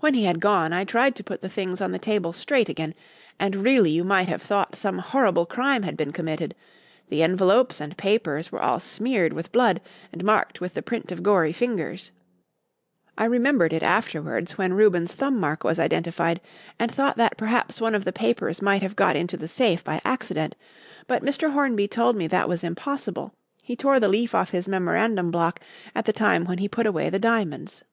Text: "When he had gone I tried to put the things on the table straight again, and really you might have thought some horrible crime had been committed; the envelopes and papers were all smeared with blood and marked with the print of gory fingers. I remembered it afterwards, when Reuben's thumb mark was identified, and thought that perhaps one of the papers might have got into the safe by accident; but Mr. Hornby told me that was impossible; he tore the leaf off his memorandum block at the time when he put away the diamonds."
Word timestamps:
"When 0.00 0.14
he 0.14 0.24
had 0.24 0.40
gone 0.40 0.72
I 0.72 0.82
tried 0.84 1.14
to 1.16 1.22
put 1.22 1.42
the 1.42 1.48
things 1.50 1.82
on 1.82 1.92
the 1.92 1.98
table 1.98 2.32
straight 2.32 2.70
again, 2.70 2.94
and 3.38 3.54
really 3.56 3.90
you 3.90 4.02
might 4.02 4.26
have 4.28 4.40
thought 4.40 4.76
some 4.76 4.96
horrible 5.00 5.44
crime 5.44 5.82
had 5.82 5.94
been 5.94 6.10
committed; 6.10 6.54
the 7.10 7.22
envelopes 7.22 7.78
and 7.78 7.98
papers 7.98 8.50
were 8.50 8.62
all 8.62 8.80
smeared 8.80 9.34
with 9.34 9.52
blood 9.52 9.82
and 10.10 10.24
marked 10.24 10.62
with 10.62 10.72
the 10.72 10.80
print 10.80 11.12
of 11.12 11.22
gory 11.22 11.52
fingers. 11.52 12.12
I 13.18 13.26
remembered 13.26 13.74
it 13.74 13.82
afterwards, 13.82 14.56
when 14.56 14.72
Reuben's 14.72 15.12
thumb 15.12 15.38
mark 15.38 15.64
was 15.64 15.78
identified, 15.78 16.40
and 16.78 16.90
thought 16.90 17.18
that 17.18 17.36
perhaps 17.36 17.78
one 17.78 17.94
of 17.94 18.06
the 18.06 18.10
papers 18.14 18.62
might 18.62 18.80
have 18.80 18.96
got 18.96 19.16
into 19.16 19.36
the 19.36 19.48
safe 19.48 19.84
by 19.84 20.00
accident; 20.02 20.56
but 21.06 21.22
Mr. 21.22 21.52
Hornby 21.52 21.86
told 21.88 22.16
me 22.16 22.26
that 22.28 22.48
was 22.48 22.64
impossible; 22.64 23.34
he 23.62 23.76
tore 23.76 24.00
the 24.00 24.08
leaf 24.08 24.34
off 24.34 24.48
his 24.48 24.66
memorandum 24.66 25.30
block 25.30 25.60
at 25.94 26.06
the 26.06 26.12
time 26.14 26.46
when 26.46 26.56
he 26.56 26.68
put 26.68 26.86
away 26.86 27.10
the 27.10 27.18
diamonds." 27.18 27.84